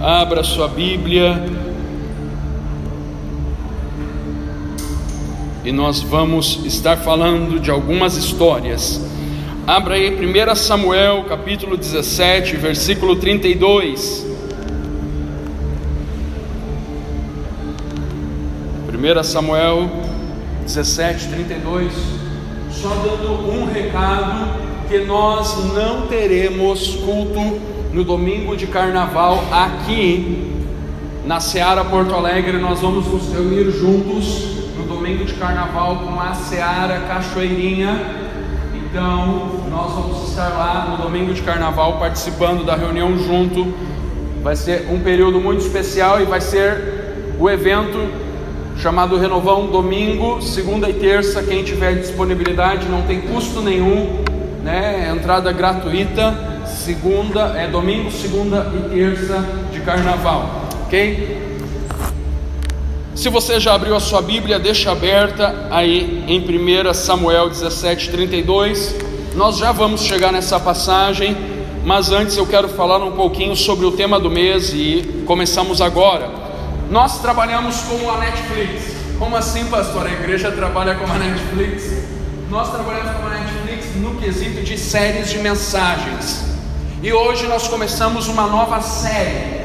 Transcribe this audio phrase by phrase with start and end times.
[0.00, 1.42] Abra sua Bíblia.
[5.64, 9.00] E nós vamos estar falando de algumas histórias.
[9.66, 14.26] Abra aí 1 Samuel, capítulo 17, versículo 32.
[18.92, 19.90] 1 Samuel
[20.62, 21.92] 17, 32.
[22.70, 30.52] Só dando um recado: que nós não teremos culto no domingo de carnaval aqui
[31.24, 32.58] na Seara Porto Alegre.
[32.58, 38.00] Nós vamos nos reunir juntos no domingo de carnaval com a Seara Cachoeirinha.
[38.74, 43.74] Então, nós vamos estar lá no domingo de carnaval participando da reunião junto.
[44.42, 47.98] Vai ser um período muito especial e vai ser o evento
[48.78, 51.42] chamado Renovão domingo, segunda e terça.
[51.42, 54.22] Quem tiver disponibilidade, não tem custo nenhum,
[54.62, 55.12] né?
[55.14, 56.55] Entrada gratuita
[56.86, 61.58] segunda, é domingo, segunda e terça de carnaval, ok?
[63.12, 68.94] Se você já abriu a sua Bíblia, deixa aberta aí em 1 Samuel 17, 32.
[69.34, 71.36] Nós já vamos chegar nessa passagem,
[71.84, 76.30] mas antes eu quero falar um pouquinho sobre o tema do mês e começamos agora.
[76.88, 78.94] Nós trabalhamos com a Netflix.
[79.18, 80.06] Como assim, pastor?
[80.06, 82.04] A igreja trabalha com a Netflix?
[82.48, 86.55] Nós trabalhamos com a Netflix no quesito de séries de mensagens.
[87.06, 89.64] E hoje nós começamos uma nova série,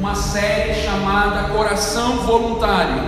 [0.00, 3.02] uma série chamada Coração Voluntário.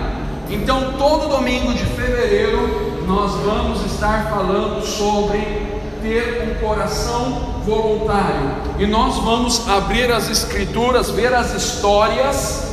[0.51, 5.39] Então, todo domingo de fevereiro, nós vamos estar falando sobre
[6.03, 8.51] ter um coração voluntário.
[8.77, 12.67] E nós vamos abrir as Escrituras, ver as histórias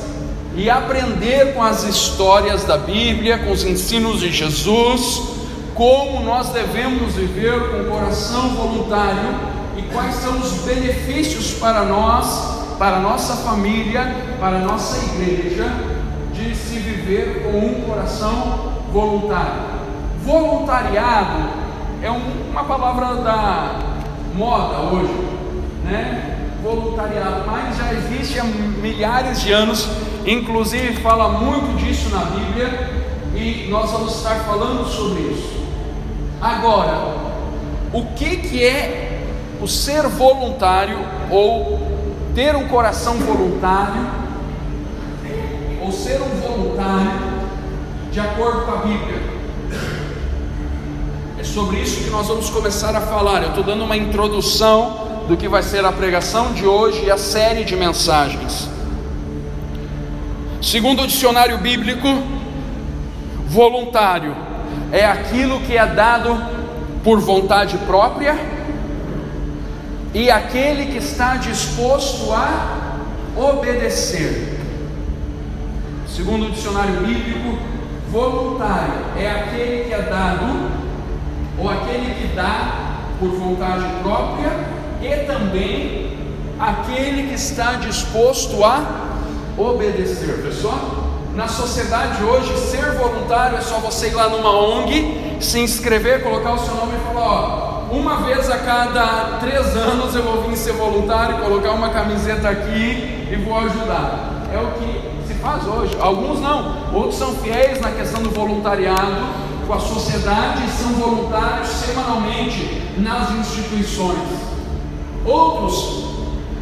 [0.55, 5.22] e aprender com as histórias da Bíblia, com os ensinos de Jesus,
[5.75, 12.77] como nós devemos viver com o coração voluntário e quais são os benefícios para nós,
[12.78, 15.70] para nossa família, para nossa igreja,
[16.33, 19.75] de se viver com um coração voluntário.
[20.25, 21.49] Voluntariado
[22.03, 23.78] é um, uma palavra da
[24.34, 25.15] moda hoje,
[25.84, 26.31] né?
[26.62, 29.88] Voluntariado, mas já existe há milhares de anos,
[30.26, 32.91] inclusive fala muito disso na Bíblia,
[33.34, 35.65] e nós vamos estar falando sobre isso.
[36.41, 37.16] Agora,
[37.93, 39.03] o que, que é
[39.64, 40.98] o ser voluntário
[41.30, 41.80] ou
[42.34, 44.06] ter um coração voluntário
[45.80, 47.34] ou ser um voluntário
[48.12, 49.22] de acordo com a Bíblia.
[51.38, 53.42] É sobre isso que nós vamos começar a falar.
[53.42, 57.16] Eu estou dando uma introdução do que vai ser a pregação de hoje e a
[57.16, 58.69] série de mensagens.
[60.60, 62.06] Segundo o dicionário bíblico,
[63.46, 64.36] voluntário
[64.92, 66.38] é aquilo que é dado
[67.02, 68.52] por vontade própria
[70.14, 73.00] e aquele que está disposto a
[73.36, 74.60] obedecer.
[76.06, 77.58] Segundo o dicionário bíblico,
[78.12, 80.70] voluntário é aquele que é dado,
[81.58, 84.52] ou aquele que dá por vontade própria,
[85.02, 86.16] e também
[86.60, 89.19] aquele que está disposto a
[89.58, 90.44] obedecer.
[90.44, 90.78] Pessoal,
[91.34, 96.52] na sociedade hoje, ser voluntário é só você ir lá numa ONG, se inscrever, colocar
[96.52, 100.56] o seu nome e falar: ó uma vez a cada três anos eu vou vir
[100.56, 104.47] ser voluntário, colocar uma camiseta aqui e vou ajudar.
[104.53, 105.97] É o que se faz hoje.
[106.00, 111.69] Alguns não, outros são fiéis na questão do voluntariado com a sociedade e são voluntários
[111.69, 114.28] semanalmente nas instituições.
[115.25, 116.05] Outros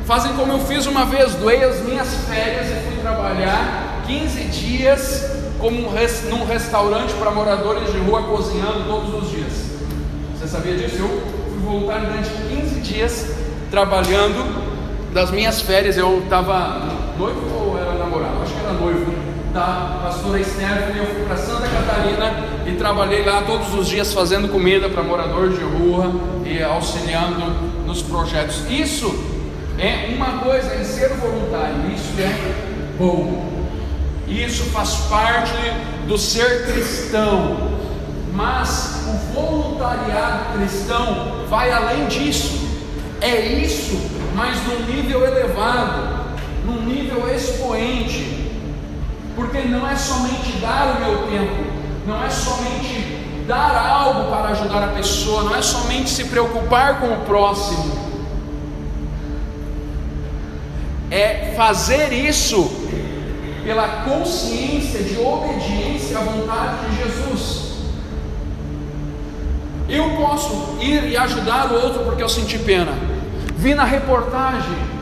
[0.05, 5.33] fazem como eu fiz uma vez, doei as minhas férias e fui trabalhar 15 dias
[5.59, 5.91] como um,
[6.31, 9.72] num restaurante para moradores de rua cozinhando todos os dias.
[10.43, 10.97] Você sabia disso?
[10.99, 11.09] Eu
[11.51, 13.33] fui voluntário durante 15 dias
[13.71, 14.45] trabalhando.
[15.15, 16.81] Das minhas férias, eu estava
[17.17, 18.43] noivo ou era namorado?
[18.43, 19.15] Acho que era noivo.
[19.55, 24.49] Da pastora Stephanie, eu fui para Santa Catarina e trabalhei lá todos os dias fazendo
[24.49, 26.13] comida para moradores de rua
[26.45, 27.47] e auxiliando
[27.87, 28.69] nos projetos.
[28.69, 29.15] Isso
[29.79, 33.47] é uma coisa em ser voluntário, isso é bom.
[34.27, 35.55] Isso faz parte
[36.09, 37.72] do ser cristão.
[38.33, 42.69] Mas o voluntariado cristão vai além disso.
[43.21, 43.97] É isso,
[44.35, 48.51] mas num nível elevado, num nível expoente.
[49.37, 51.65] Porque não é somente dar o meu tempo,
[52.07, 57.13] não é somente dar algo para ajudar a pessoa, não é somente se preocupar com
[57.13, 58.13] o próximo.
[61.11, 62.71] É fazer isso
[63.65, 67.72] pela consciência de obediência à vontade de Jesus.
[69.93, 72.93] Eu posso ir e ajudar o outro porque eu senti pena.
[73.57, 74.93] Vi na reportagem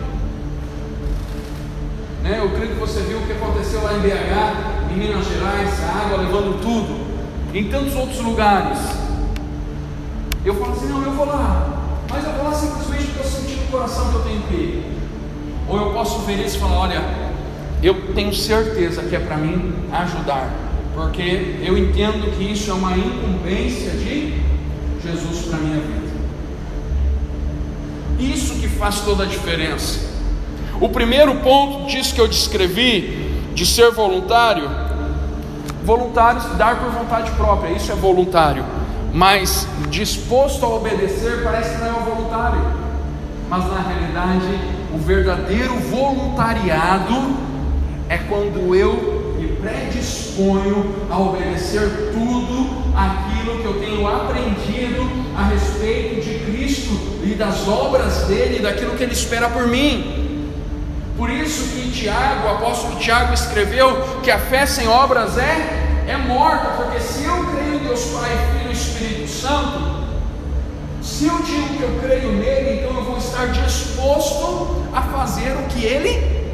[2.23, 2.39] Né?
[2.39, 6.05] Eu creio que você viu o que aconteceu lá em BH, em Minas Gerais, a
[6.05, 7.07] água levando tudo,
[7.55, 8.79] em tantos outros lugares.
[10.45, 13.55] Eu falo assim, não, eu vou lá, mas eu vou lá simplesmente porque eu senti
[13.55, 14.85] no coração que eu tenho que ir.
[15.69, 17.03] Ou eu posso ver isso e falar, olha,
[17.83, 20.51] eu tenho certeza que é para mim ajudar,
[20.95, 24.41] porque eu entendo que isso é uma incumbência de
[25.03, 26.11] Jesus para a minha vida.
[28.19, 30.11] Isso que faz toda a diferença.
[30.81, 34.71] O primeiro ponto disso que eu descrevi, de ser voluntário,
[35.85, 38.65] voluntário, dar por vontade própria, isso é voluntário,
[39.13, 42.61] mas disposto a obedecer parece que não é um voluntário,
[43.49, 44.61] mas na realidade,
[44.95, 47.37] o verdadeiro voluntariado
[48.09, 54.80] é quando eu me predisponho a obedecer tudo aquilo que eu tenho aprendido
[55.37, 56.91] a respeito de Cristo
[57.25, 60.51] e das obras dele, daquilo que ele espera por mim.
[61.17, 66.17] Por isso que Tiago, o apóstolo Tiago escreveu que a fé sem obras é é
[66.17, 70.01] morta, porque se eu creio em Deus Pai, Filho e Espírito Santo,
[71.01, 75.69] se eu digo que eu creio nele, então eu vou estar disposto a fazer o
[75.69, 76.51] que ele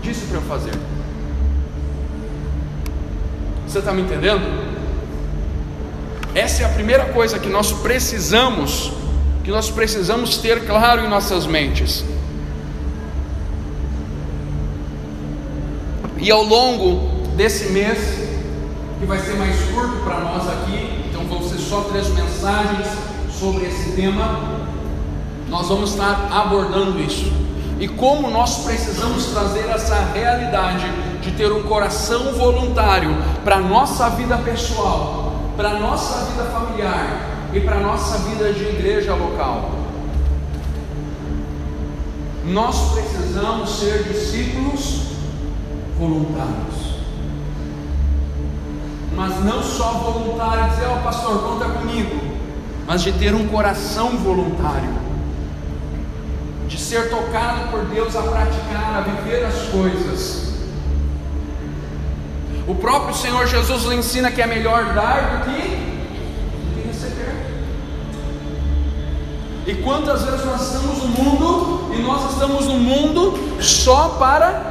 [0.00, 0.72] disse para eu fazer.
[3.66, 4.71] Você está me entendendo?
[6.34, 8.90] Essa é a primeira coisa que nós precisamos,
[9.44, 12.02] que nós precisamos ter claro em nossas mentes.
[16.16, 17.98] E ao longo desse mês,
[18.98, 22.86] que vai ser mais curto para nós aqui, então vão ser só três mensagens
[23.38, 24.62] sobre esse tema,
[25.48, 27.30] nós vamos estar abordando isso.
[27.78, 30.86] E como nós precisamos trazer essa realidade
[31.20, 33.10] de ter um coração voluntário
[33.44, 38.52] para a nossa vida pessoal, para a nossa vida familiar e para a nossa vida
[38.52, 39.70] de igreja local.
[42.44, 45.12] Nós precisamos ser discípulos
[45.98, 46.92] voluntários.
[49.14, 52.18] Mas não só voluntário, dizer, ó oh, pastor, conta comigo,
[52.86, 54.90] mas de ter um coração voluntário,
[56.66, 60.51] de ser tocado por Deus a praticar, a viver as coisas.
[62.66, 67.34] O próprio Senhor Jesus nos ensina que é melhor dar do que, receber.
[69.66, 74.62] E quantas vezes nós estamos no mundo e nós estamos no mundo só para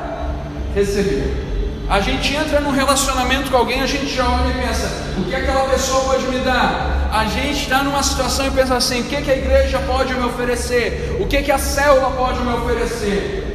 [0.73, 1.49] receber.
[1.89, 5.35] A gente entra num relacionamento com alguém, a gente já olha e pensa: o que
[5.35, 7.09] aquela pessoa pode me dar?
[7.11, 10.23] A gente está numa situação e pensa assim: o que, que a igreja pode me
[10.23, 11.17] oferecer?
[11.19, 13.50] O que, que a célula pode me oferecer?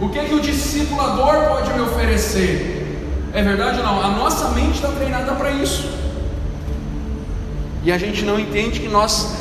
[0.00, 2.74] O que, que o discipulador pode me oferecer?
[3.32, 4.00] É verdade ou não?
[4.00, 5.88] A nossa mente está treinada para isso.
[7.82, 9.34] E a gente não entende que nós,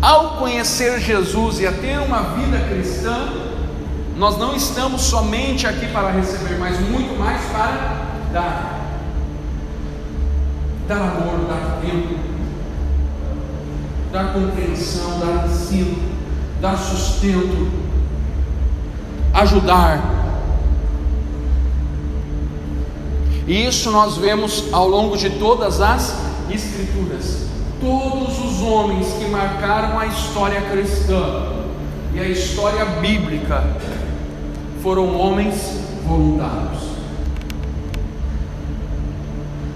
[0.00, 3.28] ao conhecer Jesus e a ter uma vida cristã,
[4.16, 8.78] nós não estamos somente aqui para receber, mas muito mais para dar.
[10.86, 12.18] Dar amor, dar tempo,
[14.12, 15.98] dar compreensão, dar ensino,
[16.60, 17.70] dar sustento,
[19.40, 20.02] ajudar.
[23.46, 27.46] E isso nós vemos ao longo de todas as Escrituras.
[27.80, 31.52] Todos os homens que marcaram a história cristã
[32.14, 33.62] e a história bíblica
[34.82, 36.88] foram homens voluntários.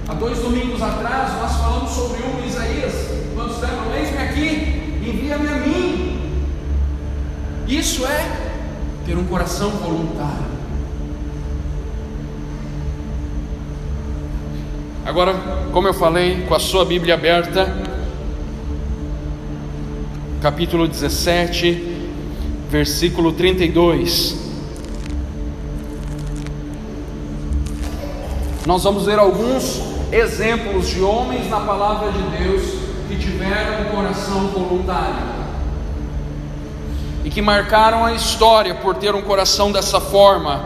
[0.08, 2.94] Há dois domingos atrás nós falamos sobre um Isaías,
[3.34, 6.20] quando disseram, eis-me aqui, envia-me a mim.
[7.68, 8.41] Isso é
[9.04, 10.52] ter um coração voluntário.
[15.04, 15.34] Agora,
[15.72, 17.74] como eu falei, com a sua Bíblia aberta,
[20.40, 22.06] capítulo 17,
[22.70, 24.40] versículo 32.
[28.64, 29.82] Nós vamos ver alguns
[30.12, 32.62] exemplos de homens na palavra de Deus
[33.08, 35.31] que tiveram um coração voluntário
[37.24, 40.64] e que marcaram a história por ter um coração dessa forma.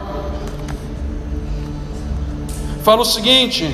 [2.82, 3.68] Fala o seguinte: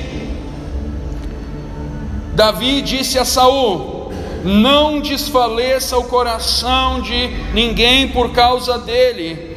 [2.33, 4.11] Davi disse a Saul:
[4.43, 9.53] Não desfaleça o coração de ninguém por causa dele.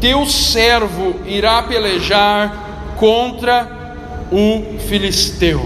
[0.00, 3.96] Teu servo irá pelejar contra
[4.30, 5.60] o filisteu.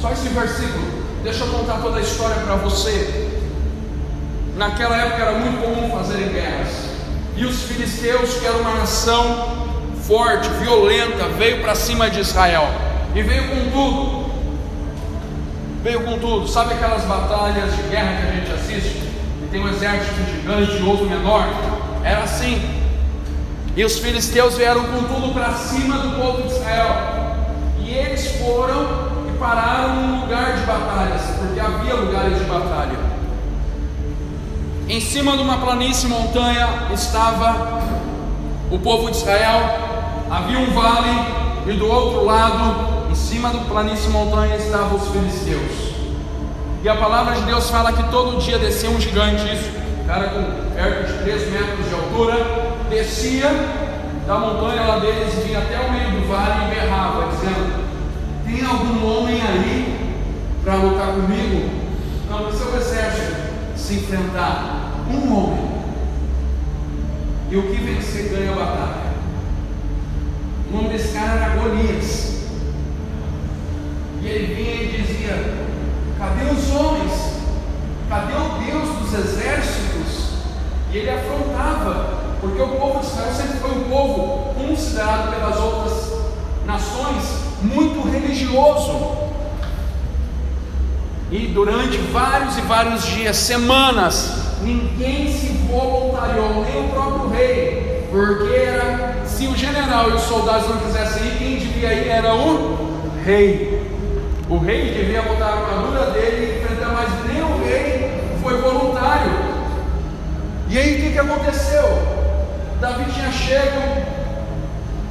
[0.00, 0.84] Só esse versículo,
[1.22, 3.23] deixa eu contar toda a história para você.
[4.56, 6.68] Naquela época era muito comum fazerem guerras,
[7.36, 9.64] e os filisteus, que eram uma nação
[10.06, 12.68] forte, violenta, veio para cima de Israel
[13.14, 14.24] e veio com tudo.
[15.82, 16.48] Veio com tudo.
[16.48, 19.02] Sabe aquelas batalhas de guerra que a gente assiste?
[19.42, 21.46] E tem um exército gigante e outro menor?
[22.02, 22.60] Era assim.
[23.76, 27.36] E os filisteus vieram com tudo para cima do povo de Israel.
[27.80, 28.82] E eles foram
[29.28, 33.03] e pararam num lugar de batalhas, porque havia lugares de batalha.
[34.86, 37.80] Em cima de uma planície montanha estava
[38.70, 39.60] o povo de Israel,
[40.30, 41.08] havia um vale,
[41.66, 45.94] e do outro lado, em cima do planície montanha, estavam os filisteus.
[46.82, 49.70] E a palavra de Deus fala que todo dia descia um gigante, isso,
[50.06, 53.50] cara com perto de 3 metros de altura, descia
[54.26, 57.84] da montanha lá deles vinha até o meio do vale e berrava, dizendo:
[58.44, 60.14] Tem algum homem aí
[60.62, 61.70] para lutar comigo?
[62.28, 63.33] Não, no seu exército
[63.84, 65.74] se enfrentar um homem.
[67.50, 69.14] E o que vencer ganha a batalha.
[70.70, 72.46] O nome desse cara era Golias.
[74.22, 75.54] E ele vinha e dizia:
[76.18, 77.12] Cadê os homens?
[78.08, 80.30] Cadê o Deus dos exércitos?
[80.90, 86.12] E ele afrontava porque o povo de Israel sempre foi um povo considerado pelas outras
[86.64, 87.22] nações
[87.60, 89.33] muito religioso.
[91.54, 99.22] Durante vários e vários dias, semanas, ninguém se voluntariou, nem o próprio rei, porque era
[99.24, 102.76] se o general e os soldados não quisessem ir, quem devia ir era o
[103.24, 103.80] rei.
[104.48, 109.30] O rei devia botar a armadura dele e enfrentar, mas nem o rei foi voluntário.
[110.68, 111.84] E aí o que, que aconteceu?
[112.80, 113.80] Davi tinha chego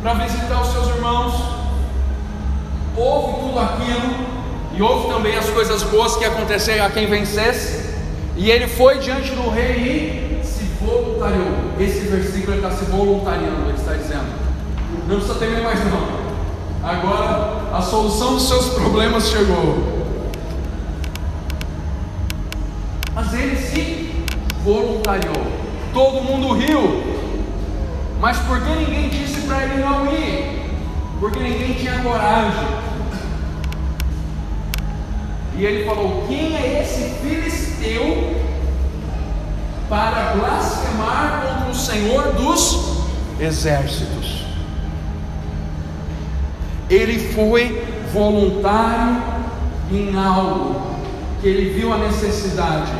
[0.01, 1.33] para visitar os seus irmãos,
[2.97, 4.32] houve tudo aquilo,
[4.75, 7.93] e houve também as coisas boas que aconteceram a quem vencesse,
[8.35, 11.73] e ele foi diante do rei e se voluntariou.
[11.79, 14.25] Esse versículo está se voluntariando, ele está dizendo:
[15.07, 16.23] não precisa temer mais não.
[16.83, 20.03] Agora a solução dos seus problemas chegou.
[23.13, 24.25] Mas ele se
[24.63, 25.45] voluntariou.
[25.93, 27.03] Todo mundo riu.
[28.19, 30.63] Mas por que ninguém disse para ele não ir?
[31.19, 32.82] Porque ninguém tinha coragem.
[35.57, 38.35] E ele falou: Quem é esse filisteu
[39.89, 43.03] para blasfemar contra o Senhor dos
[43.39, 44.45] exércitos?
[46.89, 47.83] Ele foi
[48.13, 49.21] voluntário
[49.91, 50.81] em algo
[51.41, 52.91] que ele viu a necessidade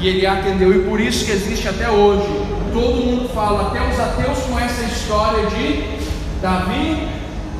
[0.00, 4.00] e ele atendeu, e por isso que existe até hoje todo mundo fala, até os
[4.00, 5.96] ateus conhecem a história de
[6.42, 7.08] Davi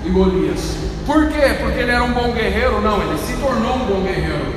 [0.04, 0.76] e Golias.
[1.06, 1.56] Por quê?
[1.61, 2.80] Porque ele era um bom guerreiro?
[2.80, 4.54] Não, ele se tornou um bom guerreiro.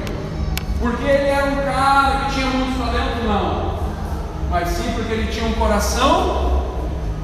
[0.80, 3.27] Porque ele era um cara que tinha muito talento?
[3.27, 3.80] Não.
[4.50, 6.63] Mas sim porque ele tinha um coração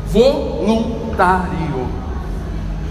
[0.08, 1.88] voluntário.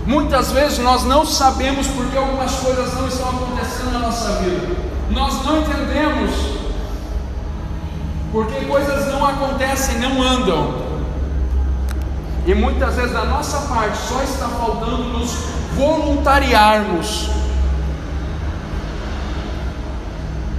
[0.06, 4.74] Muitas vezes nós não sabemos porque algumas coisas não estão acontecendo na nossa vida.
[5.10, 6.30] Nós não entendemos
[8.32, 10.81] porque coisas não acontecem, não andam.
[12.46, 15.32] E muitas vezes da nossa parte só está faltando nos
[15.76, 17.30] voluntariarmos.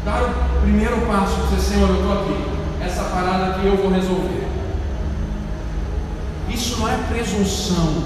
[0.06, 4.48] Dar o primeiro passo, dizer, Senhor, eu estou aqui, essa parada aqui eu vou resolver.
[6.50, 8.04] Isso não é presunção,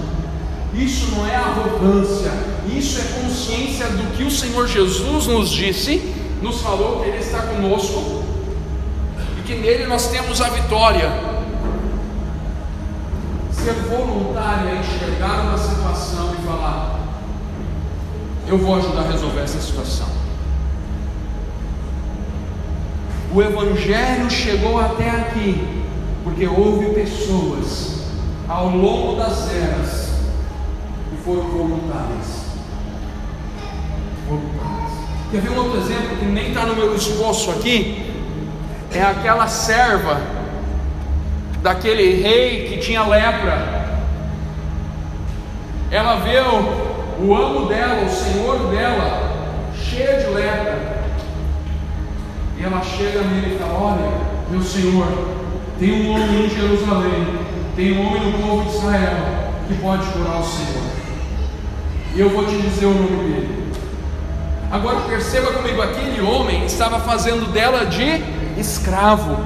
[0.74, 2.32] isso não é arrogância,
[2.68, 7.42] isso é consciência do que o Senhor Jesus nos disse, nos falou que Ele está
[7.42, 8.28] conosco
[9.48, 11.27] que nele nós temos a vitória.
[13.68, 17.02] Ser voluntário é enxergar uma situação e falar:
[18.48, 20.08] Eu vou ajudar a resolver essa situação.
[23.36, 25.84] O Evangelho chegou até aqui,
[26.24, 28.04] porque houve pessoas
[28.48, 30.12] ao longo das eras
[31.10, 32.46] que foram voluntárias.
[34.30, 34.92] Voluntárias.
[35.30, 38.08] Quer ver um outro exemplo que nem está no meu esboço aqui?
[38.94, 40.37] é aquela serva
[41.62, 43.88] daquele rei que tinha lepra.
[45.90, 50.98] Ela vê o, o amo dela, o senhor dela, cheio de lepra.
[52.58, 54.12] E ela chega nele e fala: Olha,
[54.50, 55.08] meu senhor,
[55.80, 57.28] tem um homem em Jerusalém,
[57.76, 59.38] tem um homem no povo de Israel
[59.68, 60.84] que pode curar o Senhor.
[62.16, 63.74] E eu vou te dizer o nome dele.
[64.72, 68.24] Agora perceba comigo, aquele homem estava fazendo dela de
[68.58, 69.38] escravo.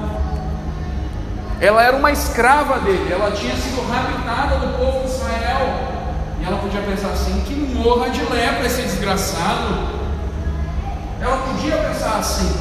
[1.62, 5.92] Ela era uma escrava dele, ela tinha sido raptada do povo de Israel.
[6.40, 10.02] E ela podia pensar assim: que morra de lepra esse desgraçado.
[11.20, 12.52] Ela podia pensar assim: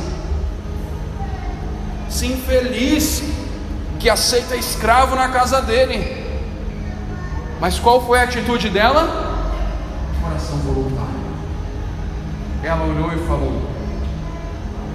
[2.07, 3.23] se infeliz
[3.99, 6.21] que aceita escravo na casa dele.
[7.59, 9.01] Mas qual foi a atitude dela?
[10.21, 11.09] Coração voluntário.
[12.63, 13.63] Ela olhou e falou: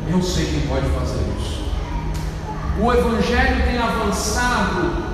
[0.08, 1.55] Eu sei quem pode fazer isso.
[2.78, 5.06] O Evangelho tem avançado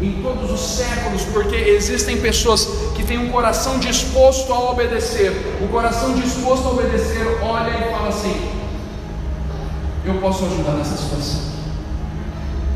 [0.00, 2.64] em todos os séculos, porque existem pessoas
[2.96, 5.30] que têm um coração disposto a obedecer.
[5.60, 8.50] O coração disposto a obedecer olha e fala assim:
[10.04, 11.52] Eu posso ajudar nessa situação.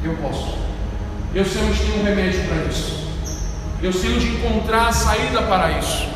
[0.05, 0.55] Eu posso.
[1.35, 3.07] Eu sei onde tem um remédio para isso.
[3.83, 6.07] Eu sei onde encontrar a saída para isso.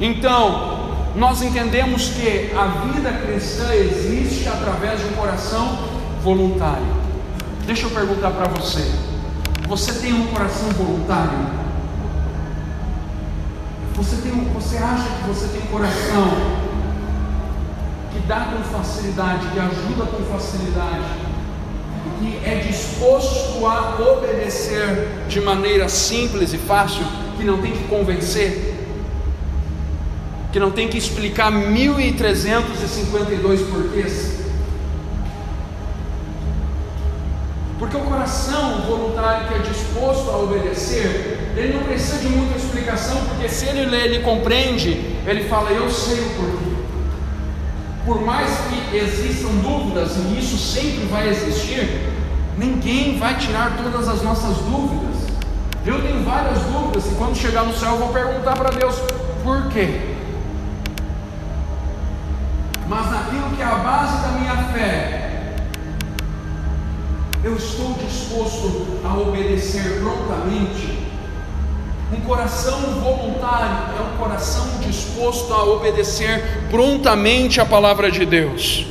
[0.00, 0.77] Então,
[1.18, 5.76] nós entendemos que a vida cristã existe através de um coração
[6.22, 6.86] voluntário.
[7.66, 8.88] Deixa eu perguntar para você:
[9.66, 11.58] você tem um coração voluntário?
[13.96, 16.28] Você, tem, você acha que você tem um coração
[18.12, 21.04] que dá com facilidade, que ajuda com facilidade,
[22.20, 27.02] que é disposto a obedecer de maneira simples e fácil,
[27.36, 28.67] que não tem que convencer,
[30.52, 34.38] que não tem que explicar 1352 porquês?
[37.78, 43.24] Porque o coração voluntário que é disposto a obedecer, ele não precisa de muita explicação,
[43.26, 46.68] porque se ele lê, ele compreende, ele fala, eu sei o porquê.
[48.04, 51.88] Por mais que existam dúvidas, e isso sempre vai existir,
[52.56, 55.16] ninguém vai tirar todas as nossas dúvidas.
[55.86, 58.96] Eu tenho várias dúvidas, e quando chegar no céu eu vou perguntar para Deus,
[59.44, 60.16] por quê?
[62.88, 65.54] Mas naquilo que é a base da minha fé,
[67.44, 70.98] eu estou disposto a obedecer prontamente.
[72.10, 78.86] Um coração voluntário é um coração disposto a obedecer prontamente a palavra de Deus.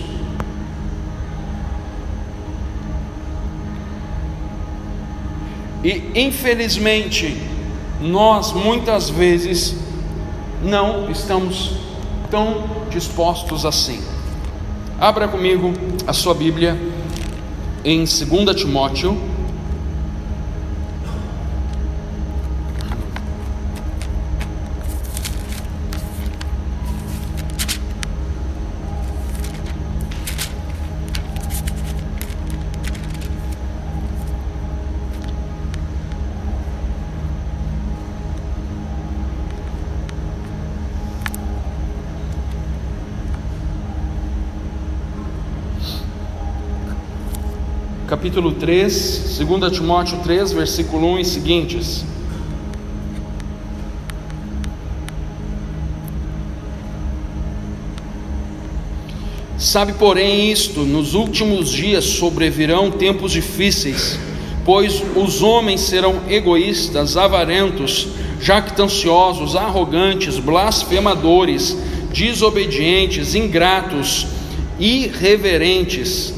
[5.84, 7.42] E infelizmente,
[8.00, 9.76] nós muitas vezes
[10.62, 11.87] não estamos
[12.30, 14.02] tão dispostos assim.
[15.00, 15.74] Abra comigo
[16.06, 16.78] a sua Bíblia
[17.84, 19.18] em 2 Timóteo,
[48.28, 52.06] capítulo 3, 2 Timóteo 3, versículo 1 e seguintes.
[59.58, 64.20] Sabe, porém, isto: nos últimos dias sobrevirão tempos difíceis,
[64.66, 68.10] pois os homens serão egoístas, avarentos,
[68.42, 71.78] jactanciosos, arrogantes, blasfemadores,
[72.12, 74.28] desobedientes, ingratos,
[74.80, 76.34] irreverentes,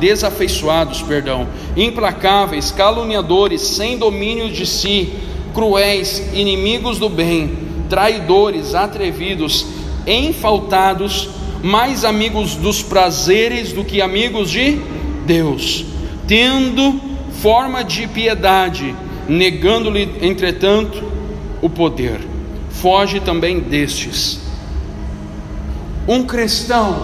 [0.00, 5.12] desafeiçoados, perdão, implacáveis, caluniadores, sem domínio de si,
[5.52, 7.52] cruéis, inimigos do bem,
[7.88, 9.66] traidores, atrevidos,
[10.06, 11.28] enfaltados,
[11.62, 14.78] mais amigos dos prazeres do que amigos de
[15.26, 15.84] Deus,
[16.26, 17.00] tendo
[17.40, 18.94] forma de piedade,
[19.28, 21.02] negando-lhe, entretanto,
[21.60, 22.20] o poder.
[22.70, 24.43] Foge também destes
[26.06, 27.02] um cristão,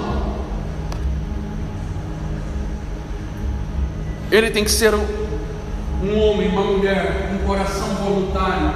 [4.30, 8.72] ele tem que ser um homem, uma mulher, um coração voluntário,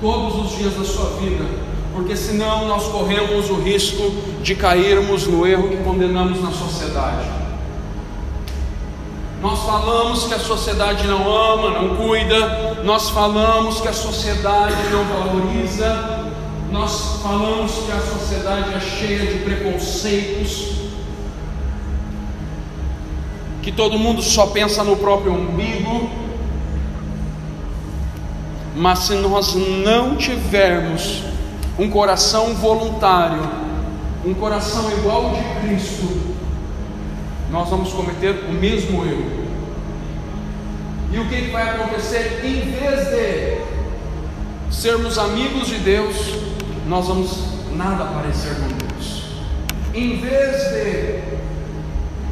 [0.00, 1.44] todos os dias da sua vida,
[1.94, 4.10] porque senão nós corremos o risco
[4.42, 7.26] de cairmos no erro que condenamos na sociedade.
[9.40, 15.04] Nós falamos que a sociedade não ama, não cuida, nós falamos que a sociedade não
[15.04, 16.33] valoriza,
[16.74, 20.72] nós falamos que a sociedade é cheia de preconceitos,
[23.62, 26.10] que todo mundo só pensa no próprio umbigo,
[28.74, 31.22] mas se nós não tivermos
[31.78, 33.48] um coração voluntário,
[34.24, 36.34] um coração igual ao de Cristo,
[37.52, 39.44] nós vamos cometer o mesmo erro.
[41.12, 42.40] E o que vai acontecer?
[42.44, 43.62] Em vez de
[44.72, 46.53] sermos amigos de Deus,
[46.86, 47.38] nós vamos
[47.76, 49.24] nada parecer com Deus.
[49.94, 51.22] Em vez de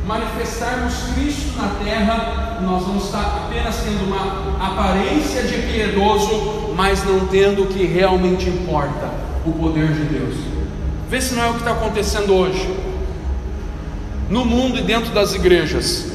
[0.06, 7.26] manifestarmos Cristo na terra, nós vamos estar apenas tendo uma aparência de piedoso, mas não
[7.28, 9.10] tendo o que realmente importa,
[9.46, 10.34] o poder de Deus.
[11.08, 12.74] Vê se não é o que está acontecendo hoje,
[14.28, 16.10] no mundo e dentro das igrejas.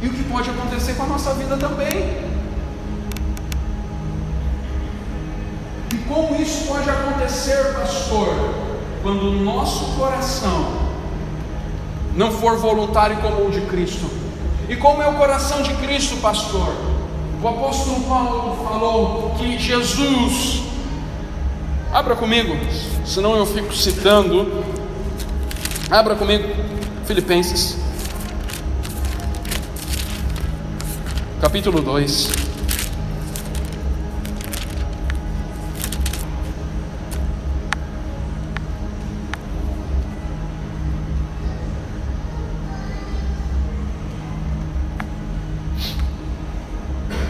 [0.00, 2.27] E o que pode acontecer com a nossa vida também.
[6.08, 8.28] Como isso pode acontecer, pastor?
[9.02, 10.88] Quando o nosso coração
[12.16, 14.10] não for voluntário como o de Cristo,
[14.68, 16.74] E como é o coração de Cristo, pastor?
[17.42, 20.62] O apóstolo Paulo falou que Jesus,
[21.90, 22.54] abra comigo,
[23.06, 24.62] senão eu fico citando,
[25.90, 26.48] abra comigo,
[27.06, 27.78] Filipenses,
[31.40, 32.47] capítulo 2.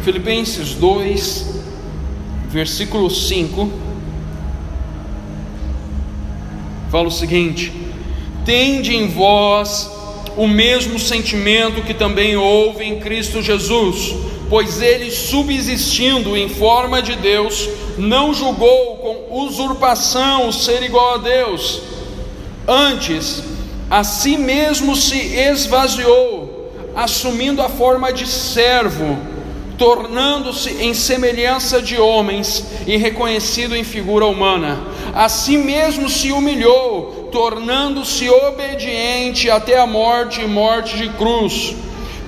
[0.09, 1.44] Filipenses 2,
[2.49, 3.71] versículo 5,
[6.90, 7.71] fala o seguinte:
[8.42, 9.90] Tende em vós
[10.35, 14.14] o mesmo sentimento que também houve em Cristo Jesus,
[14.49, 17.68] pois ele, subsistindo em forma de Deus,
[17.99, 21.83] não julgou com usurpação o ser igual a Deus,
[22.66, 23.42] antes,
[23.90, 29.37] a si mesmo se esvaziou, assumindo a forma de servo
[29.79, 34.79] tornando-se em semelhança de homens e reconhecido em figura humana.
[35.14, 41.77] A si mesmo se humilhou, tornando-se obediente até a morte e morte de cruz.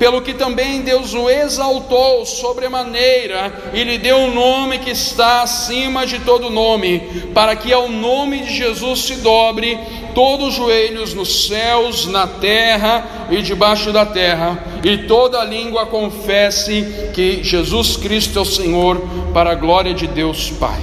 [0.01, 6.07] Pelo que também Deus o exaltou sobremaneira e lhe deu um nome que está acima
[6.07, 7.01] de todo nome,
[7.35, 9.79] para que ao nome de Jesus se dobre
[10.15, 17.11] todos os joelhos nos céus, na terra e debaixo da terra, e toda língua confesse
[17.13, 19.03] que Jesus Cristo é o Senhor,
[19.35, 20.81] para a glória de Deus Pai.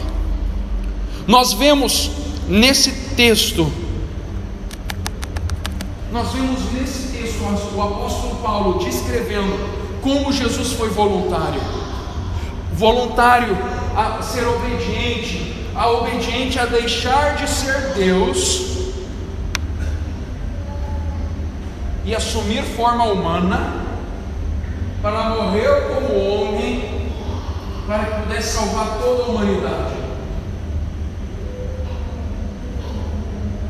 [1.25, 2.11] Nós vemos
[2.47, 3.71] nesse texto,
[6.11, 7.41] nós vemos nesse texto
[7.75, 7.81] o
[8.41, 9.57] Paulo descrevendo
[10.01, 11.61] como Jesus foi voluntário,
[12.73, 13.57] voluntário
[13.95, 18.67] a ser obediente, a obediente a deixar de ser Deus
[22.05, 23.85] e assumir forma humana
[25.01, 27.11] para morrer como homem,
[27.85, 29.93] para que pudesse salvar toda a humanidade.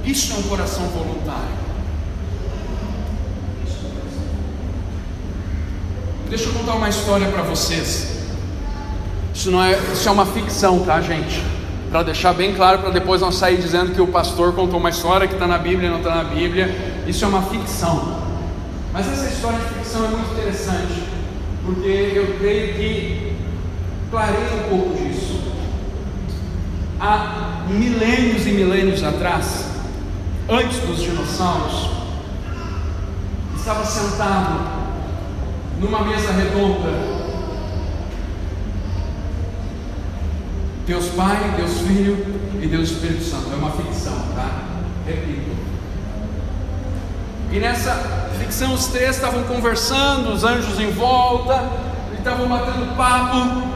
[0.04, 1.57] Isso é um coração voluntário.
[6.30, 8.18] Deixa eu contar uma história para vocês.
[9.34, 11.42] Isso não é, isso é uma ficção, tá, gente?
[11.90, 15.26] Para deixar bem claro, para depois não sair dizendo que o pastor contou uma história
[15.26, 17.04] que está na Bíblia e não está na Bíblia.
[17.08, 18.18] Isso é uma ficção.
[18.92, 21.04] Mas essa história de ficção é muito interessante,
[21.66, 23.36] porque eu creio que
[24.12, 25.40] clareia um pouco disso.
[27.00, 29.66] Há milênios e milênios atrás,
[30.50, 31.90] antes dos dinossauros,
[33.56, 34.77] estava sentado
[35.80, 37.18] numa mesa redonda.
[40.86, 42.26] Deus Pai, Deus Filho
[42.62, 43.52] e Deus Espírito Santo.
[43.52, 44.64] É uma ficção, tá?
[45.06, 45.58] Repito.
[47.52, 47.94] E nessa
[48.40, 51.70] ficção, os três estavam conversando, os anjos em volta,
[52.14, 53.68] e estavam batendo papo.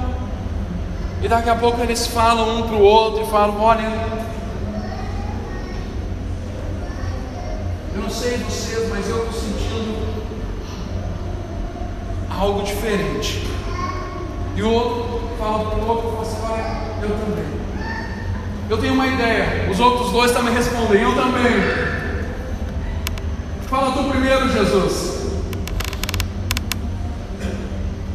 [1.22, 3.88] E daqui a pouco eles falam um para o outro e falam: Olha,
[7.94, 9.71] eu não sei vocês, mas eu sentindo
[12.42, 13.48] algo diferente.
[14.56, 17.62] E o outro fala para o outro e fala assim: Olha, eu também.
[18.70, 19.70] Eu tenho uma ideia.
[19.70, 21.62] Os outros dois também respondem: Eu também.
[23.70, 25.22] Fala tu primeiro, Jesus.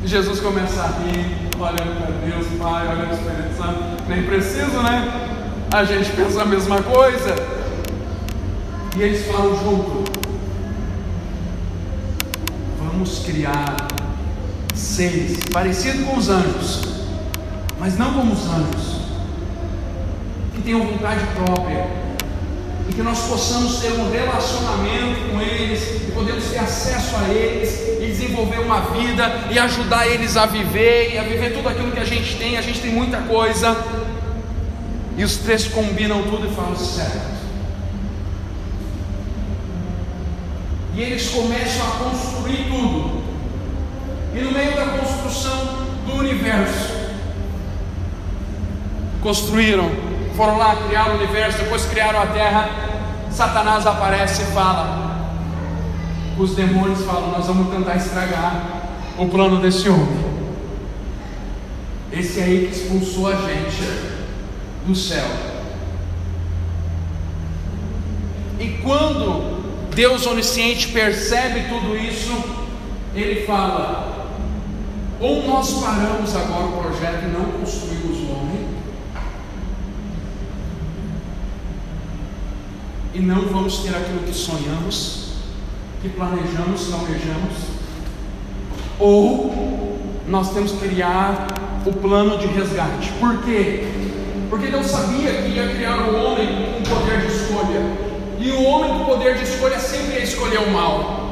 [0.03, 4.09] E Jesus começa a rir, olhando para Deus, Pai, olhando para o Espírito Santo.
[4.09, 5.31] Nem preciso, né?
[5.73, 7.35] A gente pensa a mesma coisa.
[8.97, 10.05] E eles falam junto.
[12.79, 13.96] Vamos criar
[14.77, 16.83] seres parecidos com os anjos,
[17.81, 19.01] mas não como os anjos,
[20.55, 21.87] que tenham vontade própria,
[22.89, 27.99] e que nós possamos ter um relacionamento com eles, e podemos ter acesso a eles,
[28.01, 32.01] e desenvolver uma vida, e ajudar eles a viver, e a viver tudo aquilo que
[32.01, 33.77] a gente tem, a gente tem muita coisa,
[35.17, 37.37] e os três combinam tudo e falam certo.
[40.95, 43.16] E eles começam a construir tudo,
[44.37, 46.95] e no meio da construção do universo,
[49.23, 52.69] construíram foram lá, criar o universo, depois criaram a terra.
[53.31, 55.33] Satanás aparece e fala.
[56.39, 58.83] Os demônios falam: Nós vamos tentar estragar
[59.17, 60.27] o plano desse homem.
[62.13, 63.83] Esse aí que expulsou a gente
[64.87, 65.27] do céu.
[68.61, 72.45] E quando Deus onisciente percebe tudo isso,
[73.15, 74.16] ele fala:
[75.21, 78.67] ou nós paramos agora o projeto e não construímos o homem,
[83.15, 85.33] e não vamos ter aquilo que sonhamos,
[86.03, 87.55] que planejamos, que almejamos,
[88.99, 89.99] ou
[90.29, 91.47] nós temos que criar
[91.87, 93.13] o plano de resgate.
[93.19, 93.85] Por quê?
[94.51, 97.81] Porque Deus sabia que ia criar o homem com poder de escolha,
[98.39, 101.26] e o homem com poder de escolha sempre ia escolher o mal.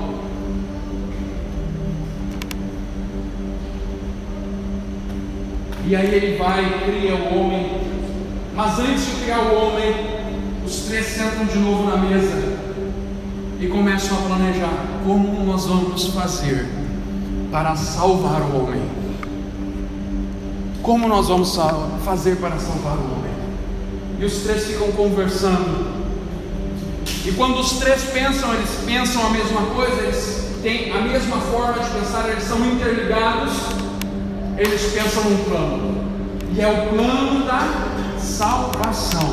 [5.87, 7.81] E aí ele vai cria o homem.
[8.55, 9.94] Mas antes de criar o homem,
[10.64, 12.57] os três sentam de novo na mesa
[13.61, 14.73] e começam a planejar
[15.05, 16.66] como nós vamos fazer
[17.51, 18.83] para salvar o homem.
[20.83, 21.59] Como nós vamos
[22.05, 23.35] fazer para salvar o homem?
[24.18, 26.05] E os três ficam conversando.
[27.27, 31.83] E quando os três pensam, eles pensam a mesma coisa, eles têm a mesma forma
[31.83, 33.74] de pensar, eles são interligados
[34.57, 36.05] eles pensam num plano,
[36.53, 39.33] e é o plano da salvação.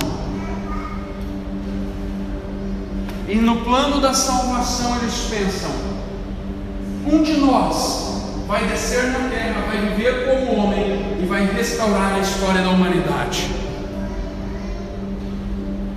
[3.27, 5.69] E no plano da salvação eles pensam:
[7.05, 8.11] um de nós
[8.47, 13.49] vai descer na terra, vai viver como homem e vai restaurar a história da humanidade.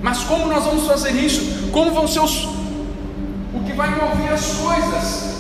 [0.03, 1.71] Mas como nós vamos fazer isso?
[1.73, 2.45] Como vão ser os
[3.55, 5.35] o que vai mover as coisas?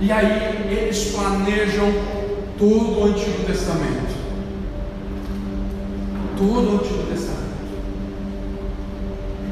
[0.00, 1.92] E aí eles planejam
[2.58, 4.12] todo o Antigo Testamento.
[6.36, 7.42] Todo o Antigo Testamento.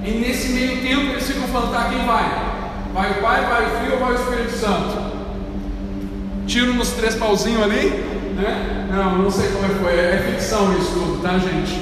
[0.04, 2.50] E nesse meio tempo eles ficam falando: tá, quem vai?
[2.92, 5.10] Vai o Pai, vai o Filho ou vai o Espírito Santo?
[6.46, 7.90] Tiro nos três pauzinhos ali,
[8.34, 8.88] né?
[8.90, 11.80] Não, não sei como é foi, é ficção isso tudo, tá, gente?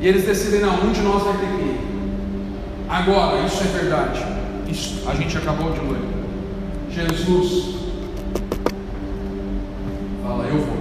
[0.00, 1.80] E eles decidem: não, um de nós vai ter que ir.
[2.88, 4.24] Agora, isso é verdade.
[4.68, 6.17] Isso a gente acabou de ler.
[6.98, 7.76] Jesus
[10.20, 10.78] fala: Eu vou.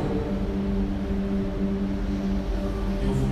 [3.03, 3.29] Eu vou.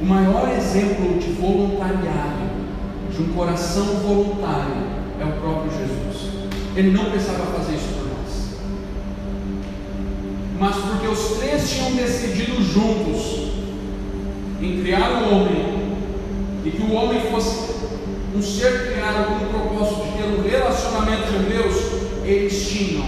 [0.00, 2.48] O maior exemplo de voluntariado,
[3.14, 4.72] de um coração voluntário,
[5.20, 6.32] é o próprio Jesus.
[6.74, 8.56] Ele não precisava fazer isso por nós.
[10.58, 13.48] Mas porque os três tinham decidido juntos
[14.62, 15.92] em criar o homem,
[16.64, 17.67] e que o homem fosse
[18.38, 21.74] um ser criado com o propósito de ter um relacionamento com Deus,
[22.24, 23.04] eles tinham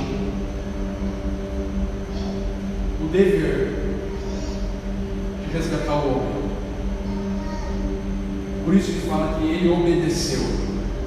[3.01, 3.73] o dever
[5.45, 6.41] de resgatar o homem.
[8.65, 10.41] Por isso que fala que ele obedeceu.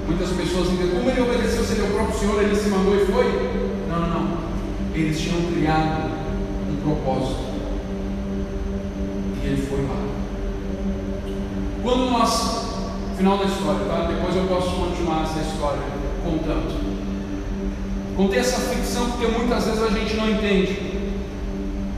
[0.07, 2.95] Muitas pessoas dizem, como ele obedeceu, se ele é o próprio Senhor, ele se mandou
[2.95, 3.25] e foi?
[3.89, 4.37] Não, não.
[4.93, 6.11] Eles tinham criado
[6.71, 7.43] um propósito.
[9.43, 10.03] E ele foi lá.
[11.83, 12.52] Quando nós
[13.23, 14.11] Final da história, tá?
[14.13, 15.79] Depois eu posso continuar essa história
[16.25, 16.75] contando.
[18.17, 20.77] Contei essa ficção porque muitas vezes a gente não entende.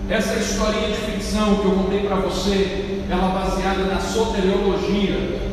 [0.08, 5.50] Essa historinha de ficção que eu contei para você, ela é baseada na soteriologia,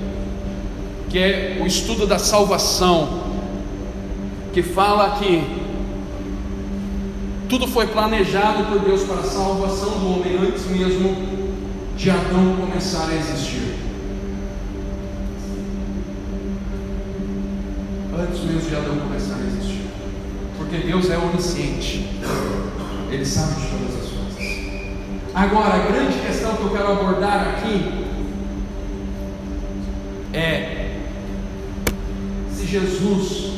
[1.09, 3.23] que é o estudo da salvação,
[4.53, 5.43] que fala que
[7.49, 11.17] tudo foi planejado por Deus para a salvação do homem antes mesmo
[11.97, 13.72] de Adão começar a existir.
[18.23, 19.83] Antes mesmo de Adão começar a existir.
[20.57, 22.09] Porque Deus é onisciente.
[23.11, 24.63] Ele sabe de todas as coisas.
[25.35, 28.07] Agora, a grande questão que eu quero abordar aqui
[30.33, 30.99] é
[32.51, 33.53] se Jesus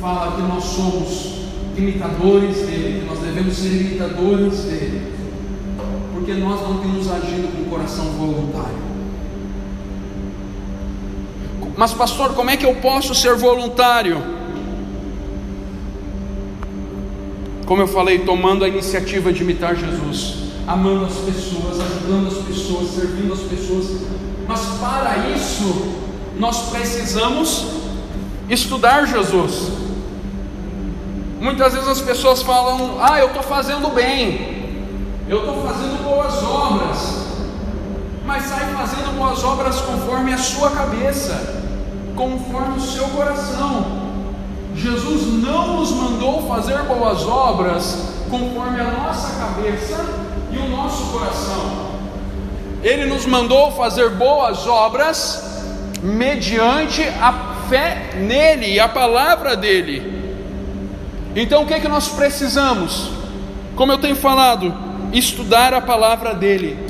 [0.00, 1.38] fala que nós somos
[1.76, 5.12] imitadores dele, que nós devemos ser imitadores dele,
[6.12, 8.87] porque nós não temos agido com o coração voluntário.
[11.78, 14.20] Mas, pastor, como é que eu posso ser voluntário?
[17.66, 22.90] Como eu falei, tomando a iniciativa de imitar Jesus, amando as pessoas, ajudando as pessoas,
[22.90, 23.86] servindo as pessoas.
[24.48, 25.94] Mas para isso,
[26.36, 27.66] nós precisamos
[28.50, 29.70] estudar Jesus.
[31.40, 34.82] Muitas vezes as pessoas falam: Ah, eu estou fazendo bem,
[35.28, 37.26] eu estou fazendo boas obras,
[38.26, 41.67] mas sai fazendo boas obras conforme a sua cabeça
[42.18, 44.08] conforme o seu coração.
[44.74, 47.96] Jesus não nos mandou fazer boas obras
[48.28, 50.04] conforme a nossa cabeça
[50.50, 51.88] e o nosso coração.
[52.82, 55.62] Ele nos mandou fazer boas obras
[56.02, 60.18] mediante a fé nele e a palavra dele.
[61.36, 63.10] Então o que é que nós precisamos?
[63.76, 64.74] Como eu tenho falado,
[65.12, 66.88] estudar a palavra dele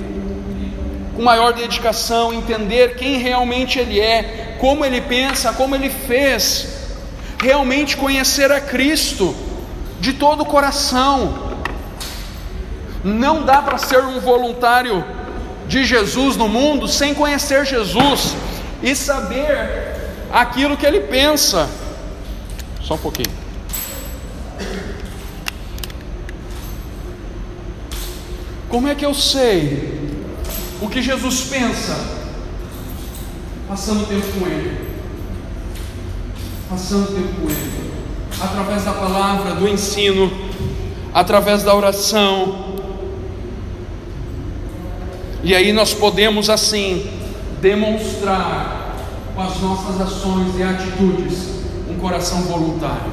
[1.15, 6.69] com maior dedicação, entender quem realmente ele é, como ele pensa, como ele fez,
[7.41, 9.35] realmente conhecer a Cristo
[10.01, 11.49] de todo o coração.
[13.05, 15.05] Não dá para ser um voluntário
[15.69, 18.35] de Jesus no mundo sem conhecer Jesus
[18.83, 19.97] e saber
[20.33, 21.69] aquilo que ele pensa.
[22.83, 23.37] Só um pouquinho.
[28.69, 30.19] Como é que eu sei
[30.81, 32.18] o que Jesus pensa?
[33.69, 34.89] Passando tempo com Ele.
[36.71, 37.93] Passando tempo com Ele.
[38.41, 40.33] Através da palavra, do ensino,
[41.13, 42.79] através da oração.
[45.43, 47.11] E aí nós podemos assim
[47.61, 48.97] demonstrar
[49.35, 51.49] com as nossas ações e atitudes
[51.91, 53.13] um coração voluntário.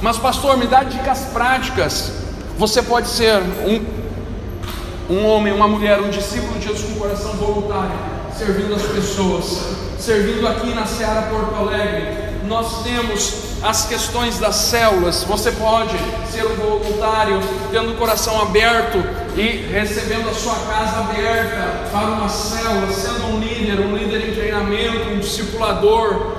[0.00, 2.12] Mas pastor, me dá dicas práticas.
[2.58, 8.13] Você pode ser um, um homem, uma mulher, um discípulo de Jesus com coração voluntário,
[8.36, 9.60] servindo as pessoas,
[9.98, 12.34] servindo aqui na Seara Porto Alegre.
[12.46, 15.22] Nós temos as questões das células.
[15.24, 15.96] Você pode
[16.30, 18.98] ser um voluntário, tendo o coração aberto
[19.36, 24.34] e recebendo a sua casa aberta para uma célula, sendo um líder, um líder em
[24.34, 26.32] treinamento, um discipulador,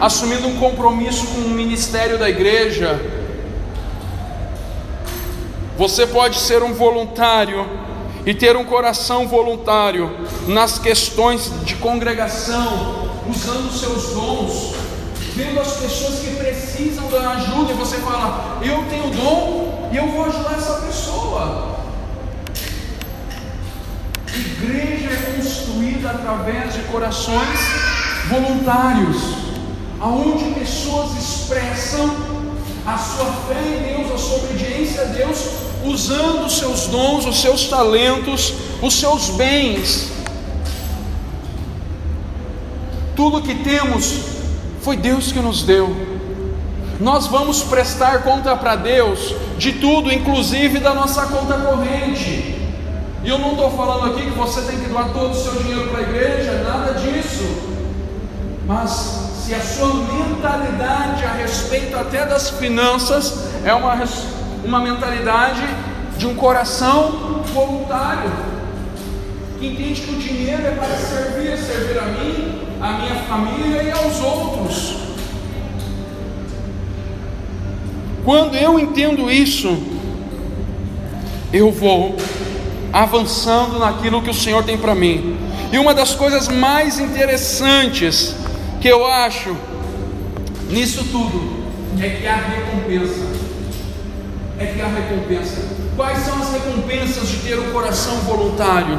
[0.00, 3.00] assumindo um compromisso com o ministério da igreja.
[5.78, 7.66] Você pode ser um voluntário
[8.24, 10.10] e ter um coração voluntário
[10.46, 14.82] nas questões de congregação, usando os seus dons
[15.34, 20.08] vendo as pessoas que precisam da ajuda, e você fala: Eu tenho dom e eu
[20.08, 21.72] vou ajudar essa pessoa.
[24.34, 27.58] Igreja é construída através de corações
[28.28, 29.16] voluntários,
[30.00, 32.14] aonde pessoas expressam
[32.86, 35.38] a sua fé em Deus, a sua obediência a Deus,
[35.84, 40.10] usando os seus dons, os seus talentos, os seus bens.
[43.14, 44.20] Tudo que temos
[44.80, 45.94] foi Deus que nos deu.
[46.98, 52.60] Nós vamos prestar conta para Deus de tudo, inclusive da nossa conta corrente.
[53.24, 55.88] E eu não estou falando aqui que você tem que doar todo o seu dinheiro
[55.88, 57.44] para a igreja, nada disso.
[58.66, 63.94] Mas se a sua mentalidade a respeito até das finanças é uma,
[64.64, 65.62] uma mentalidade
[66.16, 68.30] de um coração voluntário,
[69.58, 73.90] que entende que o dinheiro é para servir, servir a mim, à minha família e
[73.90, 74.96] aos outros.
[78.24, 79.76] Quando eu entendo isso,
[81.52, 82.16] eu vou
[82.92, 85.36] avançando naquilo que o Senhor tem para mim.
[85.72, 88.36] E uma das coisas mais interessantes
[88.80, 89.56] que eu acho
[90.68, 91.64] nisso tudo
[92.00, 93.31] é que há recompensa.
[94.62, 95.60] É que há recompensa.
[95.96, 98.96] Quais são as recompensas de ter um coração voluntário?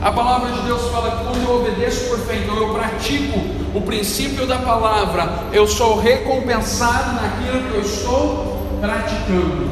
[0.00, 3.40] A palavra de Deus fala que quando eu obedeço por fé, então eu pratico
[3.74, 9.68] o princípio da palavra, eu sou recompensado naquilo que eu estou praticando.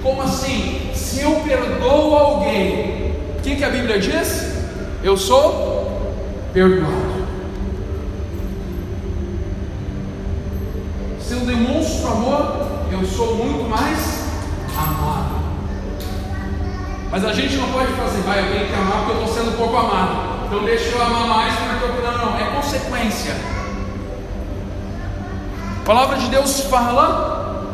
[0.00, 0.90] Como assim?
[0.94, 4.62] Se eu perdoo alguém, o que, que a Bíblia diz?
[5.02, 6.12] Eu sou
[6.52, 7.26] perdoado.
[11.18, 12.61] Se eu demonstro amor,
[13.02, 13.98] eu sou muito mais
[14.78, 15.42] amado.
[17.10, 19.56] Mas a gente não pode fazer, vai, eu tenho que amar porque eu estou sendo
[19.58, 20.46] pouco amado.
[20.46, 22.02] Então deixa eu amar mais porque eu.
[22.02, 23.34] Não, não, é consequência.
[25.80, 27.66] A palavra de Deus fala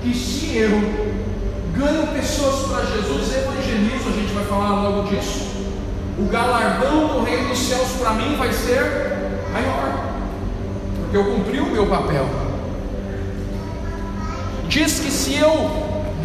[0.00, 0.70] que se eu
[1.76, 5.44] ganho pessoas para Jesus, evangelizo, a gente vai falar logo disso.
[6.18, 10.04] O galardão do reino dos céus para mim vai ser maior,
[11.00, 12.47] porque eu cumpri o meu papel.
[14.68, 15.70] Diz que se eu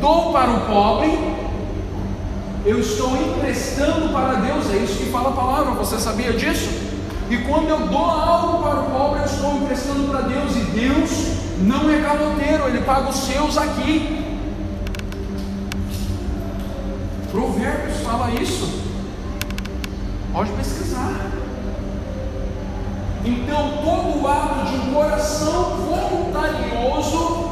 [0.01, 1.17] dou para o pobre,
[2.65, 6.69] eu estou emprestando para Deus, é isso que fala a palavra, você sabia disso?
[7.29, 11.09] E quando eu dou algo para o pobre, eu estou emprestando para Deus, e Deus
[11.61, 14.25] não é caloteiro, Ele paga os seus aqui.
[17.31, 18.69] Provérbios fala isso,
[20.33, 21.31] pode pesquisar.
[23.25, 27.42] Então, todo ato de um coração voluntarioso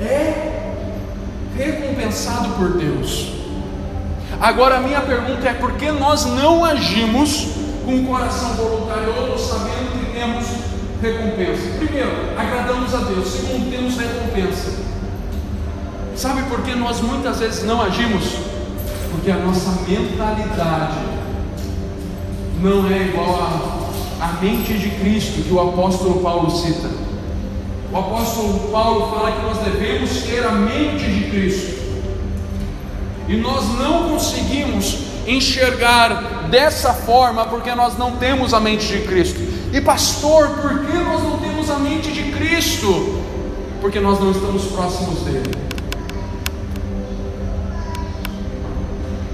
[0.00, 0.74] é
[1.56, 3.32] recompensado por Deus.
[4.40, 7.48] Agora a minha pergunta é: por que nós não agimos
[7.84, 10.46] com o coração voluntarioso, sabendo que temos
[11.02, 11.78] recompensa?
[11.78, 13.28] Primeiro, agradamos a Deus.
[13.28, 14.80] Segundo, temos recompensa.
[16.16, 18.24] Sabe por que nós muitas vezes não agimos?
[19.10, 20.98] Porque a nossa mentalidade
[22.62, 23.38] não é igual
[24.20, 26.99] à mente de Cristo que o apóstolo Paulo cita.
[27.92, 31.80] O apóstolo Paulo fala que nós devemos ter a mente de Cristo.
[33.28, 39.40] E nós não conseguimos enxergar dessa forma porque nós não temos a mente de Cristo.
[39.72, 43.22] E pastor, por que nós não temos a mente de Cristo?
[43.80, 45.50] Porque nós não estamos próximos dele.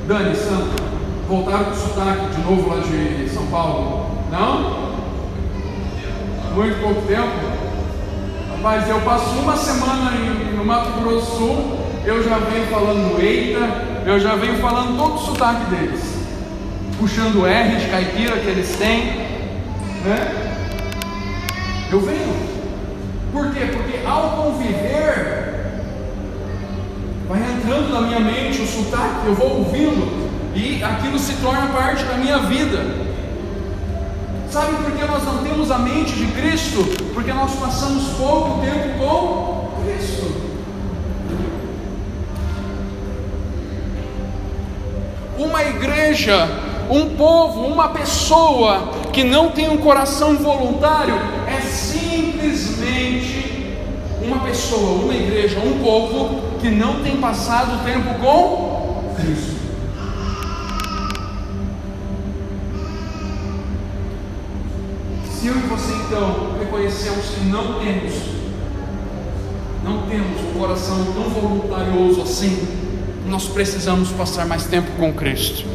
[0.06, 0.82] Dani, Santo,
[1.28, 4.06] voltaram com o sotaque de novo lá de São Paulo?
[4.30, 4.86] Não?
[6.56, 7.55] muito pouco tempo.
[8.66, 10.10] Rapaz, eu passo uma semana
[10.56, 13.60] no Mato Grosso do Sul, eu já venho falando eita,
[14.04, 16.02] eu já venho falando todo o sotaque deles,
[16.98, 19.04] puxando R de caipira que eles têm,
[20.04, 20.58] né?
[21.92, 22.34] Eu venho.
[23.32, 23.66] Por quê?
[23.72, 25.84] Porque ao conviver,
[27.28, 32.02] vai entrando na minha mente o sotaque, eu vou ouvindo, e aquilo se torna parte
[32.02, 33.05] da minha vida.
[34.56, 36.82] Sabe por que nós não temos a mente de Cristo?
[37.12, 40.32] Porque nós passamos pouco tempo com Cristo.
[45.36, 46.48] Uma igreja,
[46.88, 53.76] um povo, uma pessoa que não tem um coração voluntário é simplesmente
[54.22, 59.55] uma pessoa, uma igreja, um povo que não tem passado tempo com Cristo.
[66.06, 68.14] Então reconhecemos que não temos,
[69.84, 72.66] não temos um coração tão voluntarioso assim,
[73.26, 75.66] nós precisamos passar mais tempo com Cristo.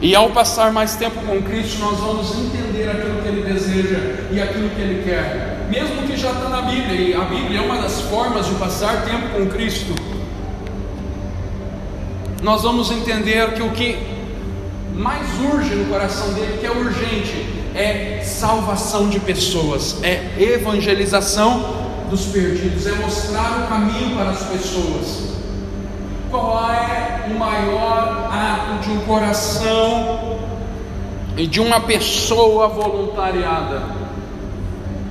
[0.00, 3.98] E ao passar mais tempo com Cristo, nós vamos entender aquilo que Ele deseja
[4.30, 7.62] e aquilo que Ele quer, mesmo que já está na Bíblia, e a Bíblia é
[7.62, 9.94] uma das formas de passar tempo com Cristo.
[12.42, 14.15] Nós vamos entender que o que
[14.96, 22.26] mais urge no coração dele, que é urgente, é salvação de pessoas, é evangelização dos
[22.26, 25.36] perdidos, é mostrar o caminho para as pessoas.
[26.30, 30.38] Qual é o maior ato de um coração
[31.36, 33.82] e de uma pessoa voluntariada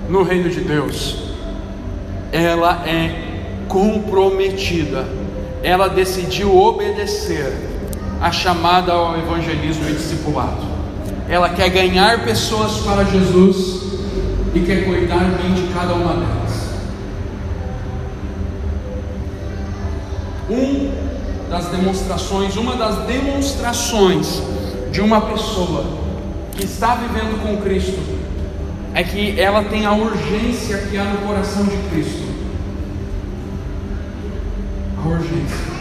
[0.09, 1.17] no reino de Deus?
[2.31, 3.23] Ela é
[3.67, 5.07] comprometida,
[5.63, 7.74] ela decidiu obedecer
[8.21, 10.63] a chamada ao evangelismo e discipulado.
[11.27, 13.83] Ela quer ganhar pessoas para Jesus
[14.53, 16.65] e quer cuidar bem de cada uma delas.
[20.49, 20.91] Um
[21.49, 24.41] das demonstrações, uma das demonstrações
[24.91, 25.85] de uma pessoa
[26.55, 27.99] que está vivendo com Cristo
[28.93, 32.23] é que ela tem a urgência que há no coração de Cristo.
[35.03, 35.74] A urgência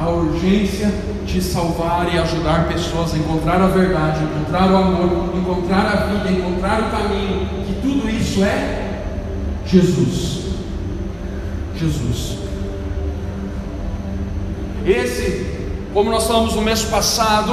[0.00, 0.90] a urgência
[1.26, 6.30] de salvar e ajudar pessoas a encontrar a verdade, encontrar o amor, encontrar a vida,
[6.30, 9.02] encontrar o caminho, que tudo isso é
[9.66, 10.40] Jesus.
[11.76, 12.38] Jesus.
[14.86, 17.52] Esse, como nós falamos no mês passado,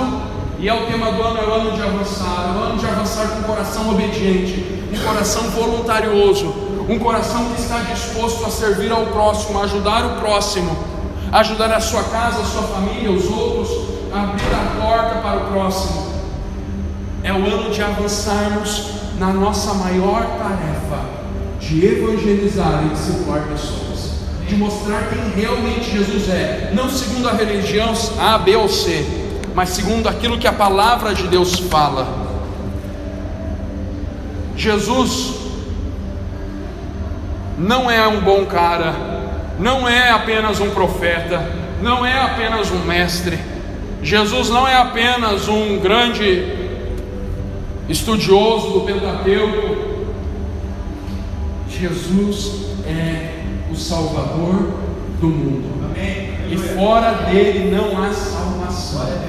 [0.58, 2.86] e é o tema do ano, é o ano de avançar, é o ano de
[2.86, 6.46] avançar com um coração obediente, um coração voluntarioso,
[6.88, 10.97] um coração que está disposto a servir ao próximo, a ajudar o próximo
[11.40, 13.70] ajudar a sua casa, a sua família, os outros,
[14.14, 16.08] a abrir a porta para o próximo.
[17.24, 21.18] É o ano de avançarmos na nossa maior tarefa
[21.60, 24.12] de evangelizar e discipular pessoas,
[24.48, 29.06] de mostrar quem realmente Jesus é, não segundo a religião A, B ou C,
[29.54, 32.08] mas segundo aquilo que a palavra de Deus fala.
[34.56, 35.34] Jesus
[37.58, 39.17] não é um bom cara,
[39.60, 41.52] não é apenas um profeta,
[41.82, 43.40] não é apenas um mestre.
[44.02, 46.46] Jesus não é apenas um grande
[47.90, 50.06] estudioso do Pentateuco.
[51.70, 54.74] Jesus é o Salvador
[55.20, 55.78] do mundo.
[56.50, 59.28] E fora dele não há salvação.